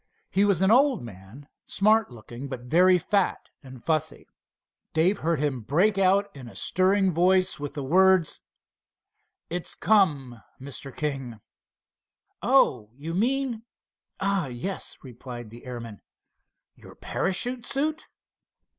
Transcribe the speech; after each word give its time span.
He 0.31 0.45
was 0.45 0.63
an 0.63 0.71
old 0.71 1.03
man, 1.03 1.47
smart 1.67 2.09
looking, 2.09 2.47
but 2.47 2.61
very 2.61 2.97
fat 2.97 3.51
and 3.61 3.83
fussy. 3.83 4.25
Dave 4.93 5.19
heard 5.19 5.37
him 5.37 5.61
break 5.61 5.99
out 5.99 6.35
in 6.35 6.47
a 6.47 6.55
stirring 6.55 7.13
tone 7.13 7.43
with 7.59 7.75
the 7.75 7.83
words: 7.83 8.39
"It's 9.51 9.75
come, 9.75 10.41
Mr. 10.59 10.91
King." 10.91 11.39
"Oh, 12.41 12.89
you 12.95 13.13
mean—ah, 13.13 14.47
yes," 14.47 14.97
replied 15.03 15.51
the 15.51 15.65
airman, 15.67 16.01
"your 16.73 16.95
parachute 16.95 17.67
suit?" 17.67 18.07